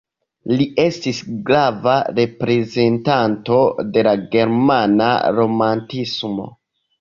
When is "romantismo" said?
5.43-6.49